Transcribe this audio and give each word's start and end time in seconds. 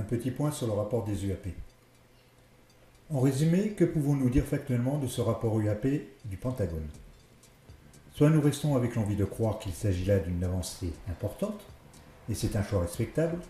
Un 0.00 0.04
petit 0.04 0.30
point 0.30 0.50
sur 0.50 0.66
le 0.66 0.72
rapport 0.72 1.04
des 1.04 1.26
UAP. 1.26 1.48
En 3.10 3.20
résumé, 3.20 3.72
que 3.72 3.84
pouvons-nous 3.84 4.30
dire 4.30 4.46
factuellement 4.46 4.96
de 4.96 5.06
ce 5.06 5.20
rapport 5.20 5.60
UAP 5.60 5.86
du 6.24 6.38
Pentagone? 6.38 6.88
Soit 8.14 8.30
nous 8.30 8.40
restons 8.40 8.76
avec 8.76 8.94
l'envie 8.94 9.14
de 9.14 9.26
croire 9.26 9.58
qu'il 9.58 9.74
s'agit 9.74 10.06
là 10.06 10.18
d'une 10.18 10.42
avancée 10.42 10.94
importante, 11.10 11.60
et 12.30 12.34
c'est 12.34 12.56
un 12.56 12.62
choix 12.62 12.80
respectable, 12.80 13.40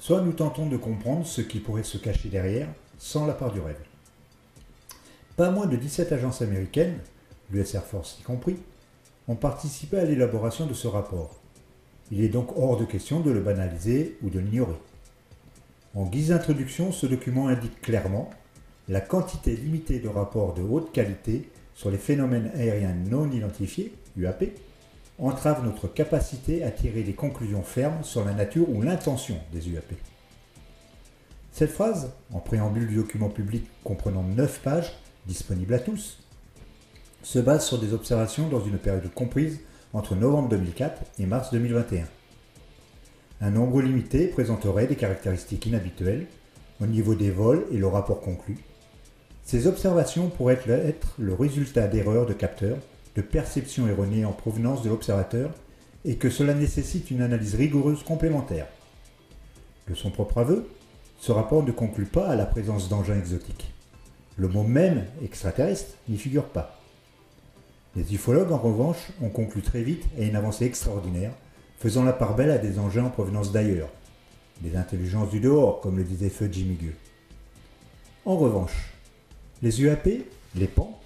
soit 0.00 0.22
nous 0.22 0.32
tentons 0.32 0.66
de 0.66 0.76
comprendre 0.76 1.24
ce 1.24 1.42
qui 1.42 1.60
pourrait 1.60 1.84
se 1.84 1.96
cacher 1.96 2.28
derrière, 2.28 2.68
sans 2.98 3.24
la 3.24 3.34
part 3.34 3.52
du 3.52 3.60
rêve. 3.60 3.84
Pas 5.36 5.52
moins 5.52 5.66
de 5.66 5.76
17 5.76 6.10
agences 6.10 6.42
américaines, 6.42 6.98
l'US 7.52 7.72
Air 7.76 7.84
Force 7.84 8.18
y 8.18 8.24
compris, 8.24 8.56
ont 9.28 9.36
participé 9.36 10.00
à 10.00 10.04
l'élaboration 10.04 10.66
de 10.66 10.74
ce 10.74 10.88
rapport. 10.88 11.36
Il 12.10 12.20
est 12.20 12.28
donc 12.28 12.48
hors 12.58 12.78
de 12.78 12.84
question 12.84 13.20
de 13.20 13.30
le 13.30 13.40
banaliser 13.40 14.18
ou 14.24 14.28
de 14.28 14.40
l'ignorer. 14.40 14.74
En 15.94 16.06
guise 16.06 16.28
d'introduction, 16.28 16.90
ce 16.90 17.06
document 17.06 17.48
indique 17.48 17.82
clairement 17.82 18.30
la 18.88 19.02
quantité 19.02 19.54
limitée 19.54 19.98
de 19.98 20.08
rapports 20.08 20.54
de 20.54 20.62
haute 20.62 20.90
qualité 20.90 21.50
sur 21.74 21.90
les 21.90 21.98
phénomènes 21.98 22.50
aériens 22.54 22.94
non 22.94 23.30
identifiés, 23.30 23.94
UAP, 24.16 24.44
entrave 25.18 25.64
notre 25.64 25.88
capacité 25.88 26.64
à 26.64 26.70
tirer 26.70 27.02
des 27.02 27.12
conclusions 27.12 27.62
fermes 27.62 28.02
sur 28.02 28.24
la 28.24 28.32
nature 28.32 28.70
ou 28.70 28.80
l'intention 28.80 29.36
des 29.52 29.68
UAP. 29.68 29.92
Cette 31.52 31.70
phrase, 31.70 32.12
en 32.32 32.40
préambule 32.40 32.88
du 32.88 32.96
document 32.96 33.28
public 33.28 33.64
comprenant 33.84 34.22
9 34.22 34.60
pages, 34.60 34.94
disponible 35.26 35.74
à 35.74 35.78
tous, 35.78 36.18
se 37.22 37.38
base 37.38 37.66
sur 37.66 37.78
des 37.78 37.92
observations 37.92 38.48
dans 38.48 38.64
une 38.64 38.78
période 38.78 39.12
comprise 39.12 39.60
entre 39.92 40.16
novembre 40.16 40.48
2004 40.48 41.02
et 41.18 41.26
mars 41.26 41.50
2021. 41.52 42.06
Un 43.44 43.50
nombre 43.50 43.82
limité 43.82 44.28
présenterait 44.28 44.86
des 44.86 44.94
caractéristiques 44.94 45.66
inhabituelles 45.66 46.26
au 46.80 46.86
niveau 46.86 47.16
des 47.16 47.32
vols 47.32 47.66
et 47.72 47.76
le 47.76 47.88
rapport 47.88 48.20
conclu. 48.20 48.56
Ces 49.42 49.66
observations 49.66 50.28
pourraient 50.28 50.60
être 50.68 51.16
le 51.18 51.34
résultat 51.34 51.88
d'erreurs 51.88 52.26
de 52.26 52.34
capteurs, 52.34 52.78
de 53.16 53.20
perceptions 53.20 53.88
erronées 53.88 54.24
en 54.24 54.30
provenance 54.30 54.82
de 54.82 54.90
l'observateur 54.90 55.50
et 56.04 56.14
que 56.14 56.30
cela 56.30 56.54
nécessite 56.54 57.10
une 57.10 57.20
analyse 57.20 57.56
rigoureuse 57.56 58.04
complémentaire. 58.04 58.68
De 59.88 59.94
son 59.94 60.12
propre 60.12 60.38
aveu, 60.38 60.68
ce 61.18 61.32
rapport 61.32 61.64
ne 61.64 61.72
conclut 61.72 62.06
pas 62.06 62.28
à 62.28 62.36
la 62.36 62.46
présence 62.46 62.88
d'engins 62.88 63.18
exotiques. 63.18 63.74
Le 64.36 64.46
mot 64.46 64.62
même 64.62 65.04
extraterrestre 65.20 65.96
n'y 66.08 66.16
figure 66.16 66.46
pas. 66.46 66.80
Les 67.96 68.14
ufologues, 68.14 68.52
en 68.52 68.58
revanche, 68.58 69.10
ont 69.20 69.30
conclu 69.30 69.62
très 69.62 69.82
vite 69.82 70.04
à 70.16 70.22
une 70.22 70.36
avancée 70.36 70.64
extraordinaire, 70.64 71.32
faisant 71.82 72.04
la 72.04 72.12
part 72.12 72.36
belle 72.36 72.52
à 72.52 72.58
des 72.58 72.78
engins 72.78 73.06
en 73.06 73.10
provenance 73.10 73.50
d'ailleurs, 73.50 73.88
des 74.60 74.76
intelligences 74.76 75.30
du 75.30 75.40
dehors, 75.40 75.80
comme 75.80 75.96
le 75.96 76.04
disait 76.04 76.28
Feu 76.28 76.48
Jimmy 76.50 76.76
Gueux. 76.76 76.94
En 78.24 78.36
revanche, 78.36 78.92
les 79.62 79.82
UAP, 79.82 80.08
les 80.54 80.68
PAN, 80.68 80.96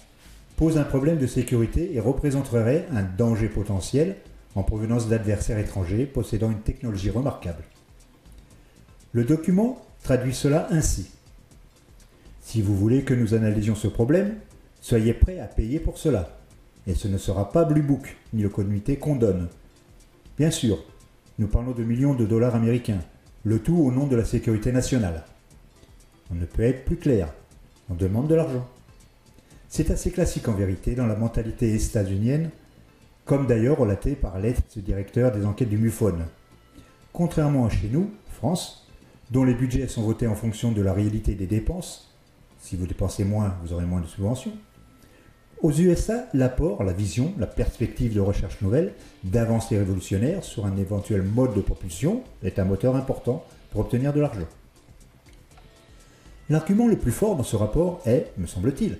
posent 0.55 0.77
un 0.77 0.83
problème 0.83 1.17
de 1.17 1.25
sécurité 1.25 1.95
et 1.95 1.99
représenteraient 1.99 2.85
un 2.91 3.01
danger 3.01 3.49
potentiel 3.49 4.17
en 4.53 4.61
provenance 4.61 5.07
d'adversaires 5.07 5.57
étrangers 5.57 6.05
possédant 6.05 6.51
une 6.51 6.61
technologie 6.61 7.09
remarquable. 7.09 7.63
Le 9.13 9.23
document 9.23 9.81
traduit 10.03 10.35
cela 10.35 10.67
ainsi. 10.69 11.09
Si 12.41 12.61
vous 12.61 12.77
voulez 12.77 13.01
que 13.01 13.15
nous 13.15 13.33
analysions 13.33 13.73
ce 13.73 13.87
problème, 13.87 14.35
soyez 14.79 15.15
prêts 15.15 15.39
à 15.39 15.47
payer 15.47 15.79
pour 15.79 15.97
cela. 15.97 16.37
Et 16.85 16.93
ce 16.93 17.07
ne 17.07 17.17
sera 17.17 17.51
pas 17.51 17.65
Blue 17.65 17.81
Book, 17.81 18.15
ni 18.31 18.43
le 18.43 18.49
comité 18.49 18.97
qu'on 18.97 19.15
donne. 19.15 19.47
Bien 20.37 20.51
sûr, 20.51 20.77
nous 21.39 21.47
parlons 21.47 21.71
de 21.71 21.83
millions 21.83 22.13
de 22.13 22.23
dollars 22.23 22.53
américains, 22.53 22.99
le 23.43 23.57
tout 23.57 23.75
au 23.75 23.91
nom 23.91 24.05
de 24.05 24.15
la 24.15 24.23
sécurité 24.23 24.71
nationale. 24.71 25.23
On 26.29 26.35
ne 26.35 26.45
peut 26.45 26.61
être 26.61 26.85
plus 26.85 26.97
clair, 26.97 27.33
on 27.89 27.95
demande 27.95 28.27
de 28.27 28.35
l'argent. 28.35 28.67
C'est 29.67 29.89
assez 29.89 30.11
classique 30.11 30.47
en 30.47 30.53
vérité 30.53 30.93
dans 30.93 31.07
la 31.07 31.15
mentalité 31.15 31.73
états-unienne, 31.73 32.51
comme 33.25 33.47
d'ailleurs 33.47 33.79
relaté 33.79 34.15
par 34.15 34.37
l'ex-directeur 34.37 35.31
des 35.31 35.43
enquêtes 35.43 35.69
du 35.69 35.79
MUFON. 35.79 36.19
Contrairement 37.13 37.65
à 37.65 37.69
chez 37.69 37.89
nous, 37.91 38.11
France, 38.29 38.87
dont 39.31 39.43
les 39.43 39.55
budgets 39.55 39.87
sont 39.87 40.03
votés 40.03 40.27
en 40.27 40.35
fonction 40.35 40.71
de 40.71 40.83
la 40.83 40.93
réalité 40.93 41.33
des 41.33 41.47
dépenses, 41.47 42.15
si 42.59 42.75
vous 42.75 42.85
dépensez 42.85 43.23
moins, 43.23 43.55
vous 43.63 43.73
aurez 43.73 43.85
moins 43.85 44.01
de 44.01 44.05
subventions, 44.05 44.53
aux 45.61 45.71
USA, 45.71 46.27
l'apport, 46.33 46.83
la 46.83 46.93
vision, 46.93 47.33
la 47.39 47.47
perspective 47.47 48.13
de 48.13 48.19
recherche 48.19 48.61
nouvelle, 48.61 48.93
d'avancées 49.23 49.77
révolutionnaires 49.77 50.43
sur 50.43 50.65
un 50.65 50.77
éventuel 50.77 51.23
mode 51.23 51.55
de 51.55 51.61
propulsion 51.61 52.21
est 52.43 52.59
un 52.59 52.65
moteur 52.65 52.95
important 52.95 53.43
pour 53.71 53.81
obtenir 53.81 54.13
de 54.13 54.19
l'argent. 54.19 54.47
L'argument 56.49 56.87
le 56.87 56.95
plus 56.95 57.11
fort 57.11 57.35
dans 57.35 57.43
ce 57.43 57.55
rapport 57.55 58.01
est, 58.05 58.31
me 58.37 58.45
semble-t-il, 58.45 58.99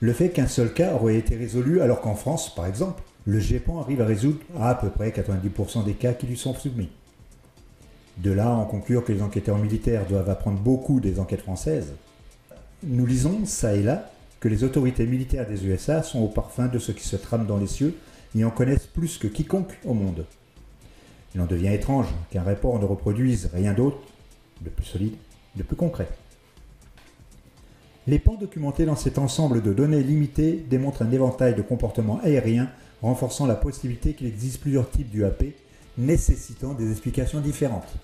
le 0.00 0.12
fait 0.12 0.28
qu'un 0.28 0.46
seul 0.46 0.72
cas 0.72 0.94
aurait 0.94 1.16
été 1.16 1.36
résolu 1.36 1.80
alors 1.80 2.00
qu'en 2.00 2.14
France, 2.14 2.54
par 2.54 2.66
exemple, 2.66 3.02
le 3.24 3.40
GEPAN 3.40 3.80
arrive 3.80 4.00
à 4.00 4.06
résoudre 4.06 4.38
à, 4.58 4.70
à 4.70 4.74
peu 4.74 4.90
près 4.90 5.10
90% 5.10 5.84
des 5.84 5.94
cas 5.94 6.12
qui 6.12 6.26
lui 6.26 6.36
sont 6.36 6.54
soumis. 6.54 6.90
De 8.18 8.30
là 8.30 8.50
en 8.50 8.64
conclure 8.64 9.04
que 9.04 9.12
les 9.12 9.22
enquêteurs 9.22 9.58
militaires 9.58 10.06
doivent 10.06 10.30
apprendre 10.30 10.58
beaucoup 10.58 11.00
des 11.00 11.18
enquêtes 11.18 11.42
françaises, 11.42 11.94
nous 12.84 13.06
lisons, 13.06 13.44
ça 13.44 13.74
et 13.74 13.82
là, 13.82 14.10
que 14.40 14.48
les 14.48 14.64
autorités 14.64 15.06
militaires 15.06 15.46
des 15.46 15.66
USA 15.66 16.02
sont 16.02 16.20
au 16.20 16.28
parfum 16.28 16.66
de 16.66 16.78
ce 16.78 16.92
qui 16.92 17.04
se 17.04 17.16
trame 17.16 17.46
dans 17.46 17.58
les 17.58 17.66
cieux 17.66 17.94
et 18.36 18.44
en 18.44 18.50
connaissent 18.50 18.86
plus 18.86 19.18
que 19.18 19.26
quiconque 19.26 19.78
au 19.84 19.94
monde. 19.94 20.26
Il 21.34 21.40
en 21.40 21.46
devient 21.46 21.74
étrange 21.74 22.06
qu'un 22.30 22.42
rapport 22.42 22.78
ne 22.78 22.84
reproduise 22.84 23.50
rien 23.52 23.72
d'autre 23.72 23.98
de 24.62 24.70
plus 24.70 24.84
solide, 24.84 25.14
de 25.56 25.62
plus 25.62 25.76
concret. 25.76 26.08
Les 28.06 28.18
pans 28.18 28.36
documentés 28.36 28.86
dans 28.86 28.96
cet 28.96 29.18
ensemble 29.18 29.62
de 29.62 29.72
données 29.72 30.02
limitées 30.02 30.64
démontrent 30.68 31.02
un 31.02 31.12
éventail 31.12 31.54
de 31.54 31.62
comportements 31.62 32.20
aériens 32.22 32.70
renforçant 33.02 33.46
la 33.46 33.54
possibilité 33.54 34.14
qu'il 34.14 34.26
existe 34.26 34.60
plusieurs 34.60 34.90
types 34.90 35.10
d'UAP 35.10 35.44
nécessitant 35.98 36.74
des 36.74 36.90
explications 36.90 37.40
différentes. 37.40 37.96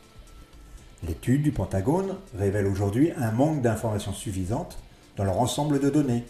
L'étude 1.06 1.42
du 1.42 1.52
Pentagone 1.52 2.16
révèle 2.36 2.66
aujourd'hui 2.66 3.12
un 3.16 3.30
manque 3.30 3.62
d'informations 3.62 4.12
suffisantes 4.12 4.78
dans 5.16 5.24
leur 5.24 5.38
ensemble 5.38 5.80
de 5.80 5.90
données 5.90 6.24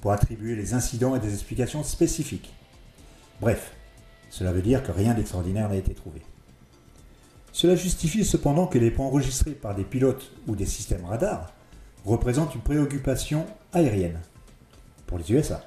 pour 0.00 0.12
attribuer 0.12 0.56
les 0.56 0.74
incidents 0.74 1.16
et 1.16 1.20
des 1.20 1.32
explications 1.32 1.82
spécifiques. 1.82 2.52
Bref, 3.40 3.72
cela 4.30 4.52
veut 4.52 4.62
dire 4.62 4.82
que 4.82 4.92
rien 4.92 5.14
d'extraordinaire 5.14 5.68
n'a 5.68 5.76
été 5.76 5.94
trouvé. 5.94 6.22
Cela 7.52 7.76
justifie 7.76 8.24
cependant 8.24 8.66
que 8.66 8.78
les 8.78 8.90
points 8.90 9.06
enregistrés 9.06 9.52
par 9.52 9.74
des 9.74 9.84
pilotes 9.84 10.32
ou 10.48 10.56
des 10.56 10.66
systèmes 10.66 11.04
radars 11.04 11.52
représentent 12.04 12.54
une 12.54 12.60
préoccupation 12.60 13.46
aérienne 13.72 14.20
pour 15.06 15.18
les 15.18 15.32
USA. 15.32 15.64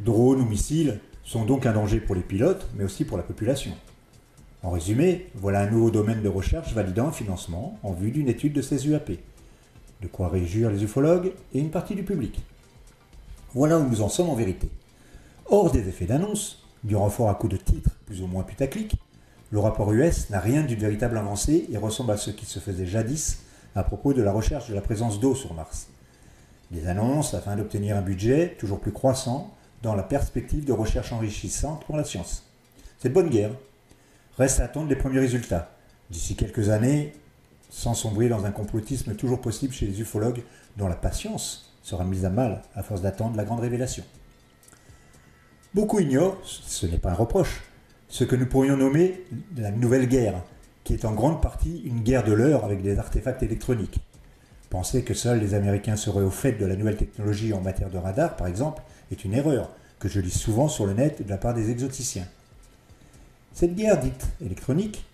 Drones 0.00 0.40
ou 0.40 0.44
missiles 0.44 1.00
sont 1.24 1.44
donc 1.44 1.66
un 1.66 1.72
danger 1.72 2.00
pour 2.00 2.14
les 2.14 2.22
pilotes, 2.22 2.68
mais 2.76 2.84
aussi 2.84 3.04
pour 3.04 3.16
la 3.16 3.22
population. 3.22 3.72
En 4.62 4.70
résumé, 4.70 5.30
voilà 5.34 5.60
un 5.60 5.70
nouveau 5.70 5.90
domaine 5.90 6.22
de 6.22 6.28
recherche 6.28 6.72
validant 6.72 7.08
un 7.08 7.12
financement 7.12 7.78
en 7.82 7.92
vue 7.92 8.10
d'une 8.10 8.28
étude 8.28 8.52
de 8.52 8.62
ces 8.62 8.86
UAP 8.86 9.18
de 10.00 10.08
quoi 10.08 10.28
réjouir 10.28 10.70
les 10.70 10.82
ufologues 10.82 11.32
et 11.52 11.58
une 11.58 11.70
partie 11.70 11.94
du 11.94 12.02
public. 12.02 12.40
Voilà 13.54 13.78
où 13.78 13.88
nous 13.88 14.02
en 14.02 14.08
sommes 14.08 14.30
en 14.30 14.34
vérité. 14.34 14.68
Hors 15.46 15.70
des 15.70 15.88
effets 15.88 16.06
d'annonce, 16.06 16.64
du 16.82 16.96
renfort 16.96 17.30
à 17.30 17.34
coup 17.34 17.48
de 17.48 17.56
titres 17.56 17.90
plus 18.06 18.22
ou 18.22 18.26
moins 18.26 18.42
putaclic, 18.42 18.96
le 19.50 19.60
rapport 19.60 19.92
US 19.92 20.30
n'a 20.30 20.40
rien 20.40 20.62
d'une 20.62 20.80
véritable 20.80 21.16
avancée 21.16 21.66
et 21.70 21.78
ressemble 21.78 22.10
à 22.10 22.16
ce 22.16 22.30
qui 22.30 22.44
se 22.46 22.58
faisait 22.58 22.86
jadis 22.86 23.38
à 23.74 23.84
propos 23.84 24.12
de 24.12 24.22
la 24.22 24.32
recherche 24.32 24.68
de 24.68 24.74
la 24.74 24.80
présence 24.80 25.20
d'eau 25.20 25.34
sur 25.34 25.54
Mars. 25.54 25.88
Des 26.70 26.86
annonces 26.86 27.34
afin 27.34 27.56
d'obtenir 27.56 27.96
un 27.96 28.02
budget 28.02 28.56
toujours 28.58 28.80
plus 28.80 28.92
croissant 28.92 29.54
dans 29.82 29.94
la 29.94 30.02
perspective 30.02 30.64
de 30.64 30.72
recherche 30.72 31.12
enrichissante 31.12 31.84
pour 31.84 31.96
la 31.96 32.04
science. 32.04 32.44
C'est 32.98 33.10
bonne 33.10 33.28
guerre. 33.28 33.52
Reste 34.38 34.60
à 34.60 34.64
attendre 34.64 34.88
les 34.88 34.96
premiers 34.96 35.20
résultats. 35.20 35.70
D'ici 36.10 36.36
quelques 36.36 36.70
années, 36.70 37.12
sans 37.74 37.94
sombrer 37.94 38.28
dans 38.28 38.46
un 38.46 38.52
complotisme 38.52 39.16
toujours 39.16 39.40
possible 39.40 39.74
chez 39.74 39.86
les 39.86 40.00
ufologues 40.00 40.44
dont 40.76 40.86
la 40.86 40.94
patience 40.94 41.74
sera 41.82 42.04
mise 42.04 42.24
à 42.24 42.30
mal 42.30 42.62
à 42.76 42.84
force 42.84 43.02
d'attendre 43.02 43.36
la 43.36 43.44
grande 43.44 43.58
révélation. 43.58 44.04
Beaucoup 45.74 45.98
ignorent, 45.98 46.38
ce 46.44 46.86
n'est 46.86 46.98
pas 46.98 47.10
un 47.10 47.14
reproche, 47.14 47.64
ce 48.08 48.22
que 48.22 48.36
nous 48.36 48.46
pourrions 48.46 48.76
nommer 48.76 49.24
la 49.56 49.72
nouvelle 49.72 50.06
guerre, 50.06 50.40
qui 50.84 50.94
est 50.94 51.04
en 51.04 51.14
grande 51.14 51.42
partie 51.42 51.82
une 51.84 52.02
guerre 52.02 52.22
de 52.22 52.32
l'heure 52.32 52.64
avec 52.64 52.80
des 52.80 52.96
artefacts 52.96 53.42
électroniques. 53.42 53.98
Penser 54.70 55.02
que 55.02 55.12
seuls 55.12 55.40
les 55.40 55.54
Américains 55.54 55.96
seraient 55.96 56.22
au 56.22 56.30
fait 56.30 56.52
de 56.52 56.66
la 56.66 56.76
nouvelle 56.76 56.96
technologie 56.96 57.52
en 57.52 57.60
matière 57.60 57.90
de 57.90 57.98
radar, 57.98 58.36
par 58.36 58.46
exemple, 58.46 58.82
est 59.10 59.24
une 59.24 59.34
erreur 59.34 59.68
que 59.98 60.08
je 60.08 60.20
lis 60.20 60.30
souvent 60.30 60.68
sur 60.68 60.86
le 60.86 60.92
net 60.92 61.24
de 61.26 61.28
la 61.28 61.38
part 61.38 61.54
des 61.54 61.72
exoticiens. 61.72 62.28
Cette 63.52 63.74
guerre 63.74 63.98
dite 63.98 64.28
électronique 64.40 65.04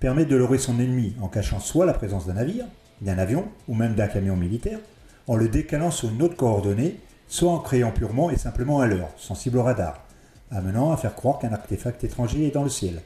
permet 0.00 0.24
de 0.24 0.34
leurrer 0.34 0.58
son 0.58 0.80
ennemi 0.80 1.14
en 1.20 1.28
cachant 1.28 1.60
soit 1.60 1.86
la 1.86 1.92
présence 1.92 2.26
d'un 2.26 2.34
navire, 2.34 2.64
d'un 3.02 3.18
avion 3.18 3.44
ou 3.68 3.74
même 3.74 3.94
d'un 3.94 4.08
camion 4.08 4.34
militaire, 4.34 4.80
en 5.28 5.36
le 5.36 5.48
décalant 5.48 5.90
sur 5.90 6.08
une 6.08 6.22
autre 6.22 6.36
coordonnée, 6.36 6.98
soit 7.28 7.52
en 7.52 7.58
créant 7.58 7.92
purement 7.92 8.30
et 8.30 8.36
simplement 8.36 8.80
un 8.80 8.86
leurre, 8.86 9.12
sensible 9.16 9.58
au 9.58 9.62
radar, 9.62 10.02
amenant 10.50 10.90
à 10.90 10.96
faire 10.96 11.14
croire 11.14 11.38
qu'un 11.38 11.52
artefact 11.52 12.02
étranger 12.02 12.46
est 12.46 12.50
dans 12.50 12.64
le 12.64 12.70
ciel. 12.70 13.02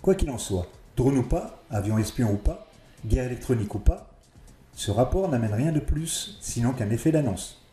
Quoi 0.00 0.14
qu'il 0.14 0.30
en 0.30 0.38
soit, 0.38 0.68
drone 0.96 1.18
ou 1.18 1.22
pas, 1.24 1.62
avion 1.70 1.98
espion 1.98 2.32
ou 2.32 2.36
pas, 2.36 2.68
guerre 3.04 3.26
électronique 3.26 3.74
ou 3.74 3.80
pas, 3.80 4.08
Ce 4.74 4.92
rapport 4.92 5.28
n'amène 5.28 5.52
rien 5.52 5.72
de 5.72 5.80
plus, 5.80 6.38
sinon 6.40 6.72
qu'un 6.72 6.90
effet 6.90 7.10
d'annonce. 7.10 7.66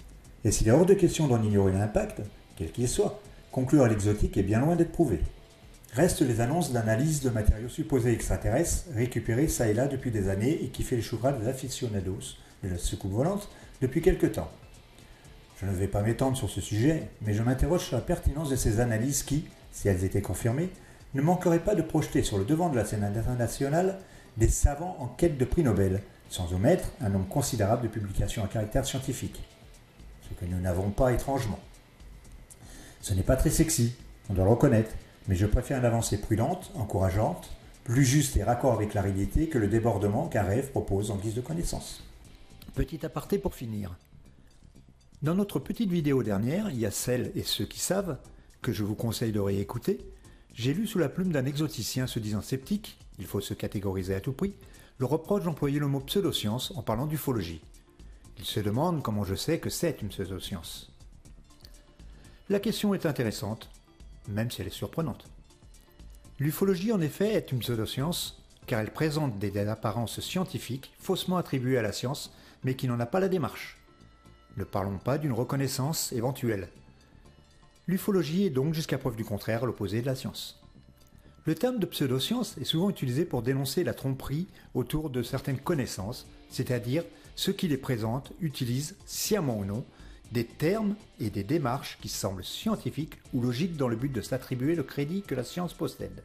Et 0.43 0.51
s'il 0.51 0.67
est 0.67 0.71
hors 0.71 0.87
de 0.87 0.95
question 0.95 1.27
d'en 1.27 1.41
ignorer 1.41 1.71
l'impact, 1.71 2.21
quel 2.57 2.71
qu'il 2.71 2.89
soit, 2.89 3.19
conclure 3.51 3.83
à 3.83 3.87
l'exotique 3.87 4.37
est 4.37 4.43
bien 4.43 4.59
loin 4.59 4.75
d'être 4.75 4.91
prouvé. 4.91 5.21
Restent 5.95 6.23
les 6.23 6.41
annonces 6.41 6.73
d'analyse 6.73 7.21
de 7.21 7.29
matériaux 7.29 7.69
supposés 7.69 8.11
extraterrestres, 8.11 8.83
récupérés 8.93 9.47
ça 9.47 9.69
et 9.69 9.73
là 9.73 9.87
depuis 9.87 10.11
des 10.11 10.27
années 10.27 10.61
et 10.61 10.67
qui 10.67 10.83
fait 10.83 10.97
les 10.97 11.01
choux 11.01 11.17
des 11.39 11.47
aficionados 11.47 12.35
de 12.63 12.69
la 12.69 12.77
soucoupe 12.77 13.13
volante 13.13 13.47
depuis 13.81 14.01
quelque 14.01 14.27
temps. 14.27 14.51
Je 15.61 15.65
ne 15.65 15.71
vais 15.71 15.87
pas 15.87 16.01
m'étendre 16.01 16.35
sur 16.35 16.49
ce 16.49 16.59
sujet, 16.59 17.07
mais 17.21 17.33
je 17.33 17.41
m'interroge 17.41 17.85
sur 17.85 17.95
la 17.95 18.01
pertinence 18.01 18.49
de 18.49 18.57
ces 18.57 18.81
analyses 18.81 19.23
qui, 19.23 19.45
si 19.71 19.87
elles 19.87 20.03
étaient 20.03 20.21
confirmées, 20.21 20.69
ne 21.13 21.21
manqueraient 21.21 21.59
pas 21.59 21.75
de 21.75 21.81
projeter 21.81 22.23
sur 22.23 22.37
le 22.37 22.43
devant 22.43 22.67
de 22.67 22.75
la 22.75 22.83
scène 22.83 23.05
internationale 23.05 23.99
des 24.35 24.49
savants 24.49 24.97
en 24.99 25.07
quête 25.07 25.37
de 25.37 25.45
prix 25.45 25.63
Nobel, 25.63 26.01
sans 26.27 26.51
omettre 26.51 26.89
un 26.99 27.07
nombre 27.07 27.29
considérable 27.29 27.83
de 27.83 27.87
publications 27.87 28.43
à 28.43 28.49
caractère 28.49 28.85
scientifique. 28.85 29.41
Ce 30.23 30.33
que 30.33 30.51
nous 30.51 30.59
n'avons 30.59 30.89
pas 30.89 31.13
étrangement. 31.13 31.59
Ce 32.99 33.13
n'est 33.13 33.23
pas 33.23 33.37
très 33.37 33.49
sexy, 33.49 33.95
on 34.29 34.33
doit 34.33 34.43
le 34.43 34.49
reconnaître, 34.49 34.91
mais 35.27 35.35
je 35.35 35.45
préfère 35.45 35.79
une 35.79 35.85
avancée 35.85 36.19
prudente, 36.19 36.71
encourageante, 36.75 37.49
plus 37.83 38.05
juste 38.05 38.35
et 38.37 38.43
raccord 38.43 38.73
avec 38.73 38.93
la 38.93 39.01
réalité 39.01 39.47
que 39.47 39.57
le 39.57 39.67
débordement 39.67 40.27
qu'un 40.27 40.43
rêve 40.43 40.71
propose 40.71 41.11
en 41.11 41.17
guise 41.17 41.35
de 41.35 41.41
connaissance. 41.41 42.03
Petit 42.73 43.05
aparté 43.05 43.37
pour 43.37 43.53
finir. 43.53 43.95
Dans 45.21 45.35
notre 45.35 45.59
petite 45.59 45.89
vidéo 45.89 46.23
dernière, 46.23 46.69
il 46.69 46.79
y 46.79 46.85
a 46.85 46.91
celles 46.91 47.31
et 47.35 47.43
ceux 47.43 47.65
qui 47.65 47.79
savent, 47.79 48.17
que 48.61 48.73
je 48.73 48.83
vous 48.83 48.95
conseille 48.95 49.31
de 49.31 49.39
réécouter, 49.39 49.99
j'ai 50.53 50.73
lu 50.73 50.87
sous 50.87 50.99
la 50.99 51.09
plume 51.09 51.31
d'un 51.31 51.45
exoticien 51.45 52.07
se 52.07 52.19
disant 52.19 52.41
sceptique, 52.41 52.97
il 53.19 53.25
faut 53.25 53.41
se 53.41 53.53
catégoriser 53.53 54.15
à 54.15 54.21
tout 54.21 54.33
prix, 54.33 54.53
le 54.97 55.05
reproche 55.05 55.43
d'employer 55.43 55.79
le 55.79 55.87
mot 55.87 55.99
pseudoscience 55.99 56.71
en 56.75 56.81
parlant 56.81 57.05
d'ufologie. 57.05 57.61
Il 58.37 58.45
se 58.45 58.59
demande 58.59 59.03
comment 59.03 59.23
je 59.23 59.35
sais 59.35 59.59
que 59.59 59.69
c'est 59.69 60.01
une 60.01 60.09
pseudoscience. 60.09 60.91
La 62.49 62.59
question 62.59 62.93
est 62.93 63.05
intéressante, 63.05 63.69
même 64.27 64.51
si 64.51 64.61
elle 64.61 64.67
est 64.67 64.71
surprenante. 64.71 65.25
L'ufologie 66.39 66.91
en 66.91 67.01
effet 67.01 67.33
est 67.33 67.51
une 67.51 67.59
pseudoscience 67.59 68.41
car 68.67 68.79
elle 68.79 68.91
présente 68.91 69.37
des 69.39 69.57
apparences 69.57 70.19
scientifiques 70.19 70.91
faussement 70.99 71.37
attribuées 71.37 71.77
à 71.77 71.81
la 71.81 71.91
science 71.91 72.33
mais 72.63 72.75
qui 72.75 72.87
n'en 72.87 72.99
a 72.99 73.05
pas 73.05 73.19
la 73.19 73.29
démarche. 73.29 73.77
Ne 74.57 74.63
parlons 74.63 74.97
pas 74.97 75.17
d'une 75.17 75.33
reconnaissance 75.33 76.11
éventuelle. 76.13 76.69
L'ufologie 77.87 78.45
est 78.45 78.49
donc 78.49 78.73
jusqu'à 78.73 78.97
preuve 78.97 79.15
du 79.15 79.23
contraire 79.25 79.65
l'opposé 79.65 80.01
de 80.01 80.07
la 80.07 80.15
science. 80.15 80.61
Le 81.45 81.53
terme 81.53 81.77
de 81.77 81.85
pseudoscience 81.85 82.57
est 82.57 82.65
souvent 82.65 82.89
utilisé 82.89 83.23
pour 83.23 83.43
dénoncer 83.43 83.83
la 83.83 83.93
tromperie 83.93 84.47
autour 84.73 85.11
de 85.11 85.21
certaines 85.21 85.59
connaissances, 85.59 86.27
c'est-à-dire 86.49 87.03
ceux 87.35 87.53
qui 87.53 87.67
les 87.67 87.77
présentent 87.77 88.31
utilisent, 88.41 88.95
sciemment 89.05 89.59
ou 89.59 89.65
non, 89.65 89.85
des 90.31 90.45
termes 90.45 90.95
et 91.19 91.29
des 91.29 91.43
démarches 91.43 91.97
qui 92.01 92.09
semblent 92.09 92.43
scientifiques 92.43 93.17
ou 93.33 93.41
logiques 93.41 93.77
dans 93.77 93.87
le 93.87 93.95
but 93.95 94.11
de 94.11 94.21
s'attribuer 94.21 94.75
le 94.75 94.83
crédit 94.83 95.21
que 95.21 95.35
la 95.35 95.43
science 95.43 95.73
possède. 95.73 96.23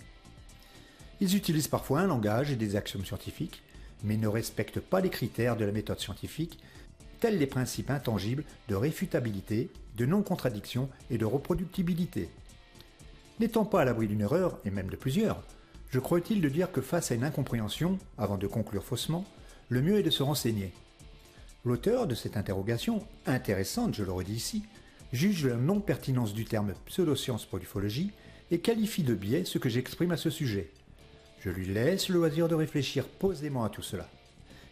Ils 1.21 1.37
utilisent 1.37 1.69
parfois 1.69 2.01
un 2.01 2.07
langage 2.07 2.51
et 2.51 2.57
des 2.57 2.77
axiomes 2.77 3.05
scientifiques, 3.05 3.63
mais 4.03 4.17
ne 4.17 4.29
respectent 4.29 4.81
pas 4.81 5.01
les 5.01 5.11
critères 5.11 5.57
de 5.57 5.65
la 5.65 5.73
méthode 5.73 6.01
scientifique 6.01 6.59
tels 7.21 7.39
les 7.39 7.47
principes 7.47 7.91
intangibles 7.91 8.45
de 8.69 8.75
réfutabilité, 8.75 9.71
de 9.97 10.07
non-contradiction 10.07 10.89
et 11.11 11.19
de 11.19 11.27
reproductibilité. 11.27 12.31
N'étant 13.39 13.67
pas 13.67 13.83
à 13.83 13.85
l'abri 13.85 14.09
d'une 14.09 14.23
erreur, 14.23 14.59
et 14.65 14.71
même 14.71 14.89
de 14.89 14.97
plusieurs, 14.97 15.43
je 15.91 15.99
crois 15.99 16.19
utile 16.19 16.41
de 16.41 16.49
dire 16.49 16.73
que 16.73 16.81
face 16.81 17.11
à 17.11 17.15
une 17.15 17.25
incompréhension, 17.25 17.99
avant 18.17 18.39
de 18.39 18.47
conclure 18.47 18.85
faussement, 18.85 19.25
le 19.69 19.83
mieux 19.83 19.99
est 19.99 20.03
de 20.03 20.11
se 20.11 20.23
renseigner. 20.23 20.73
L'auteur 21.65 22.07
de 22.07 22.15
cette 22.15 22.39
interrogation, 22.39 23.07
intéressante 23.27 23.95
je 23.95 24.03
l'aurais 24.03 24.25
dit 24.25 24.35
ici, 24.35 24.63
juge 25.13 25.47
la 25.47 25.57
non-pertinence 25.57 26.33
du 26.33 26.47
terme 26.47 26.73
pseudoscience 26.87 27.45
pour 27.45 27.59
l'ufologie 27.59 28.13
et 28.51 28.61
qualifie 28.61 29.03
de 29.03 29.15
biais 29.15 29.45
ce 29.45 29.59
que 29.59 29.69
j'exprime 29.69 30.13
à 30.13 30.17
ce 30.17 30.31
sujet. 30.31 30.71
Je 31.41 31.51
lui 31.51 31.67
laisse 31.67 32.09
le 32.09 32.17
loisir 32.17 32.49
de 32.49 32.55
réfléchir 32.55 33.07
posément 33.07 33.63
à 33.63 33.69
tout 33.69 33.83
cela. 33.83 34.09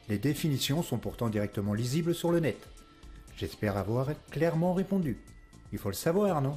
Les 0.09 0.19
définitions 0.19 0.83
sont 0.83 0.97
pourtant 0.97 1.29
directement 1.29 1.75
lisibles 1.75 2.15
sur 2.15 2.31
le 2.33 2.41
net. 2.41 2.59
J'espère 3.37 3.77
avoir 3.77 4.09
clairement 4.31 4.73
répondu. 4.73 5.19
Il 5.73 5.79
faut 5.79 5.91
le 5.91 5.95
savoir, 5.95 6.41
non? 6.41 6.57